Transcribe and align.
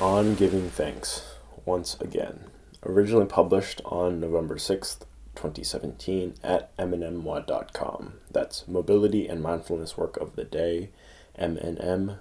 On 0.00 0.34
Giving 0.36 0.70
Thanks 0.70 1.22
once 1.64 1.96
again. 2.00 2.44
Originally 2.84 3.26
published 3.26 3.80
on 3.84 4.20
November 4.20 4.54
6th, 4.54 5.00
2017 5.34 6.34
at 6.44 6.76
mnmwod.com. 6.76 8.14
That's 8.30 8.68
Mobility 8.68 9.26
and 9.26 9.42
Mindfulness 9.42 9.96
Work 9.96 10.16
of 10.18 10.36
the 10.36 10.44
Day, 10.44 10.90
mnmwod.com. 11.38 12.18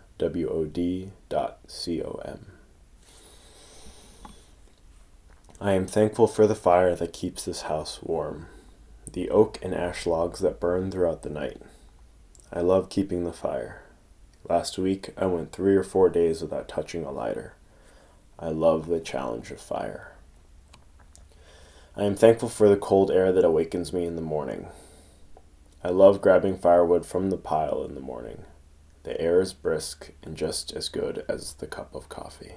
I 5.60 5.72
am 5.72 5.88
thankful 5.88 6.28
for 6.28 6.48
the 6.48 6.56
fire 6.56 6.96
that 6.96 7.14
keeps 7.14 7.46
this 7.46 7.62
house 7.64 8.00
warm, 8.02 8.48
the 9.12 9.30
oak 9.30 9.60
and 9.62 9.76
ash 9.76 10.06
logs 10.08 10.40
that 10.40 10.60
burn 10.60 10.90
throughout 10.90 11.22
the 11.22 11.30
night. 11.30 11.62
I 12.52 12.62
love 12.62 12.90
keeping 12.90 13.24
the 13.24 13.34
fire. 13.34 13.84
Last 14.50 14.78
week, 14.78 15.10
I 15.18 15.26
went 15.26 15.52
three 15.52 15.76
or 15.76 15.84
four 15.84 16.10
days 16.10 16.42
without 16.42 16.68
touching 16.68 17.04
a 17.04 17.12
lighter. 17.12 17.54
I 18.40 18.50
love 18.50 18.88
the 18.88 19.00
challenge 19.00 19.52
of 19.52 19.60
fire. 19.60 20.12
I 21.96 22.04
am 22.04 22.16
thankful 22.16 22.50
for 22.50 22.70
the 22.70 22.78
cold 22.78 23.10
air 23.10 23.32
that 23.32 23.44
awakens 23.44 23.92
me 23.92 24.06
in 24.06 24.16
the 24.16 24.22
morning. 24.22 24.68
I 25.84 25.90
love 25.90 26.22
grabbing 26.22 26.58
firewood 26.58 27.06
from 27.06 27.30
the 27.30 27.38
pile 27.38 27.84
in 27.84 27.96
the 27.96 28.02
morning. 28.02 28.44
The 29.04 29.20
air 29.20 29.42
is 29.42 29.54
brisk 29.54 30.12
and 30.22 30.36
just 30.36 30.72
as 30.74 30.90
good 30.90 31.26
as 31.28 31.54
the 31.54 31.66
cup 31.66 31.96
of 31.96 32.10
coffee. 32.10 32.56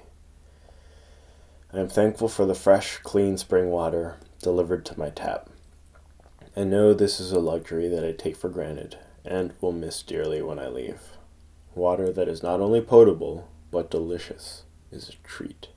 I 1.73 1.79
am 1.79 1.87
thankful 1.87 2.27
for 2.27 2.45
the 2.45 2.53
fresh, 2.53 2.97
clean 2.97 3.37
spring 3.37 3.69
water 3.69 4.17
delivered 4.41 4.85
to 4.85 4.99
my 4.99 5.09
tap. 5.09 5.49
I 6.55 6.65
know 6.65 6.93
this 6.93 7.19
is 7.19 7.31
a 7.31 7.39
luxury 7.39 7.87
that 7.87 8.05
I 8.05 8.11
take 8.11 8.35
for 8.35 8.49
granted 8.49 8.97
and 9.23 9.53
will 9.61 9.71
miss 9.71 10.03
dearly 10.03 10.41
when 10.41 10.59
I 10.59 10.67
leave. 10.67 11.01
Water 11.73 12.11
that 12.11 12.27
is 12.27 12.43
not 12.43 12.59
only 12.59 12.81
potable, 12.81 13.47
but 13.71 13.89
delicious, 13.89 14.63
is 14.91 15.09
a 15.09 15.27
treat. 15.27 15.69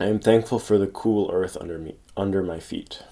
I 0.00 0.06
am 0.06 0.20
thankful 0.20 0.58
for 0.58 0.78
the 0.78 0.86
cool 0.86 1.30
earth 1.32 1.56
under 1.60 1.78
me 1.78 1.96
under 2.16 2.42
my 2.42 2.60
feet. 2.60 3.02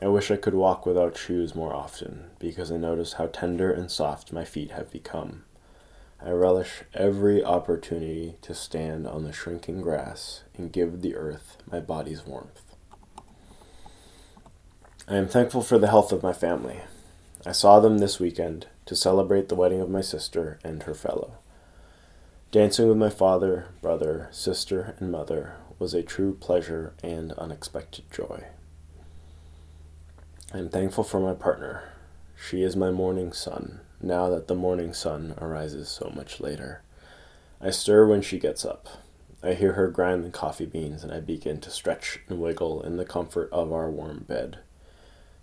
I 0.00 0.08
wish 0.08 0.30
I 0.30 0.36
could 0.36 0.54
walk 0.54 0.86
without 0.86 1.16
shoes 1.16 1.54
more 1.54 1.74
often, 1.74 2.30
because 2.38 2.70
I 2.70 2.76
notice 2.76 3.14
how 3.14 3.26
tender 3.26 3.72
and 3.72 3.90
soft 3.90 4.32
my 4.32 4.44
feet 4.44 4.70
have 4.70 4.92
become. 4.92 5.44
I 6.20 6.30
relish 6.30 6.82
every 6.94 7.44
opportunity 7.44 8.36
to 8.42 8.54
stand 8.54 9.06
on 9.06 9.24
the 9.24 9.32
shrinking 9.32 9.80
grass 9.80 10.42
and 10.56 10.72
give 10.72 11.00
the 11.00 11.16
earth 11.16 11.56
my 11.70 11.80
body's 11.80 12.26
warmth. 12.26 12.74
I 15.08 15.16
am 15.16 15.28
thankful 15.28 15.62
for 15.62 15.78
the 15.78 15.88
health 15.88 16.12
of 16.12 16.22
my 16.22 16.32
family. 16.32 16.80
I 17.46 17.52
saw 17.52 17.80
them 17.80 17.98
this 17.98 18.20
weekend 18.20 18.66
to 18.86 18.94
celebrate 18.94 19.48
the 19.48 19.54
wedding 19.54 19.80
of 19.80 19.88
my 19.88 20.00
sister 20.00 20.58
and 20.62 20.82
her 20.82 20.94
fellow. 20.94 21.38
Dancing 22.50 22.88
with 22.88 22.96
my 22.96 23.10
father, 23.10 23.66
brother, 23.82 24.28
sister, 24.30 24.94
and 24.98 25.12
mother 25.12 25.56
was 25.78 25.92
a 25.92 26.02
true 26.02 26.32
pleasure 26.34 26.94
and 27.02 27.32
unexpected 27.32 28.10
joy. 28.10 28.44
I 30.54 30.58
am 30.58 30.70
thankful 30.70 31.04
for 31.04 31.20
my 31.20 31.34
partner. 31.34 31.92
She 32.34 32.62
is 32.62 32.74
my 32.74 32.90
morning 32.90 33.34
sun 33.34 33.80
now 34.00 34.30
that 34.30 34.48
the 34.48 34.54
morning 34.54 34.94
sun 34.94 35.34
arises 35.38 35.90
so 35.90 36.10
much 36.16 36.40
later. 36.40 36.80
I 37.60 37.68
stir 37.68 38.06
when 38.06 38.22
she 38.22 38.38
gets 38.38 38.64
up. 38.64 38.88
I 39.42 39.52
hear 39.52 39.74
her 39.74 39.88
grind 39.88 40.24
the 40.24 40.30
coffee 40.30 40.64
beans, 40.64 41.04
and 41.04 41.12
I 41.12 41.20
begin 41.20 41.60
to 41.60 41.70
stretch 41.70 42.20
and 42.30 42.40
wiggle 42.40 42.80
in 42.82 42.96
the 42.96 43.04
comfort 43.04 43.50
of 43.52 43.74
our 43.74 43.90
warm 43.90 44.24
bed. 44.26 44.60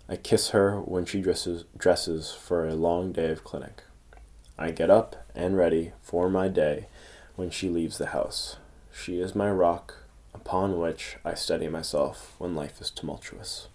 I 0.08 0.16
kiss 0.16 0.50
her 0.50 0.80
when 0.80 1.04
she 1.04 1.20
dresses, 1.20 1.66
dresses 1.78 2.32
for 2.32 2.66
a 2.66 2.74
long 2.74 3.12
day 3.12 3.30
of 3.30 3.44
clinic. 3.44 3.84
I 4.58 4.70
get 4.70 4.88
up 4.88 5.16
and 5.34 5.54
ready 5.54 5.92
for 6.00 6.30
my 6.30 6.48
day 6.48 6.86
when 7.34 7.50
she 7.50 7.68
leaves 7.68 7.98
the 7.98 8.06
house. 8.06 8.56
She 8.90 9.20
is 9.20 9.34
my 9.34 9.50
rock 9.50 9.98
upon 10.32 10.78
which 10.78 11.18
I 11.24 11.34
steady 11.34 11.68
myself 11.68 12.34
when 12.38 12.54
life 12.54 12.80
is 12.80 12.90
tumultuous. 12.90 13.68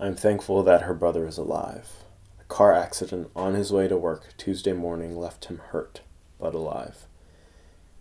I 0.00 0.06
am 0.06 0.14
thankful 0.14 0.62
that 0.62 0.82
her 0.82 0.94
brother 0.94 1.26
is 1.26 1.36
alive 1.36 2.04
A 2.40 2.44
car 2.44 2.72
accident 2.72 3.30
on 3.36 3.54
his 3.54 3.72
way 3.72 3.88
to 3.88 3.96
work 3.96 4.34
Tuesday 4.38 4.72
morning 4.72 5.18
left 5.18 5.46
him 5.46 5.58
hurt, 5.58 6.00
but 6.40 6.54
alive. 6.54 7.06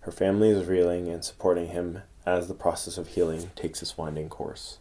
Her 0.01 0.11
family 0.11 0.49
is 0.49 0.67
reeling 0.67 1.09
and 1.09 1.23
supporting 1.23 1.67
him 1.67 2.01
as 2.25 2.47
the 2.47 2.53
process 2.53 2.97
of 2.97 3.09
healing 3.09 3.51
takes 3.55 3.81
its 3.81 3.97
winding 3.97 4.29
course. 4.29 4.79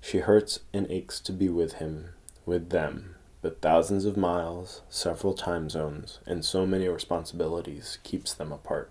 She 0.00 0.18
hurts 0.18 0.60
and 0.72 0.90
aches 0.90 1.20
to 1.20 1.32
be 1.32 1.48
with 1.48 1.74
him, 1.74 2.10
with 2.44 2.70
them, 2.70 3.14
but 3.46 3.60
thousands 3.60 4.04
of 4.04 4.16
miles, 4.16 4.82
several 4.90 5.32
time 5.32 5.70
zones, 5.70 6.18
and 6.26 6.44
so 6.44 6.66
many 6.66 6.88
responsibilities 6.88 7.98
keeps 8.02 8.34
them 8.34 8.50
apart. 8.50 8.90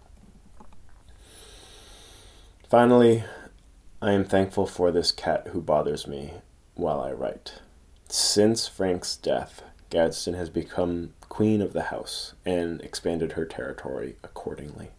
Finally, 2.69 3.25
I 4.01 4.13
am 4.13 4.23
thankful 4.23 4.65
for 4.65 4.93
this 4.93 5.11
cat 5.11 5.49
who 5.51 5.59
bothers 5.59 6.07
me 6.07 6.35
while 6.73 7.01
I 7.01 7.11
write. 7.11 7.55
Since 8.07 8.65
Frank's 8.69 9.17
death, 9.17 9.61
Gadsden 9.89 10.35
has 10.35 10.49
become 10.49 11.11
queen 11.27 11.61
of 11.61 11.73
the 11.73 11.89
house 11.91 12.33
and 12.45 12.79
expanded 12.79 13.33
her 13.33 13.43
territory 13.43 14.15
accordingly. 14.23 14.91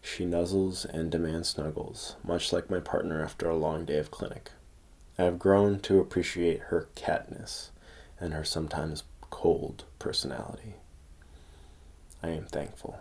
She 0.00 0.24
nuzzles 0.24 0.84
and 0.84 1.10
demands 1.10 1.48
snuggles, 1.48 2.14
much 2.22 2.52
like 2.52 2.70
my 2.70 2.78
partner 2.78 3.20
after 3.20 3.50
a 3.50 3.56
long 3.56 3.84
day 3.84 3.98
of 3.98 4.12
clinic. 4.12 4.52
I 5.18 5.24
have 5.24 5.40
grown 5.40 5.80
to 5.80 5.98
appreciate 5.98 6.60
her 6.68 6.86
catness 6.94 7.70
and 8.20 8.34
her 8.34 8.44
sometimes 8.44 9.04
cold 9.30 9.84
personality. 9.98 10.74
I 12.22 12.28
am 12.28 12.44
thankful. 12.44 12.98